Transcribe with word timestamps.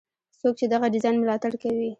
څوک 0.41 0.53
چې 0.59 0.65
دغه 0.73 0.85
ډیزاین 0.93 1.15
ملاتړ 1.19 1.51
کوي. 1.63 1.89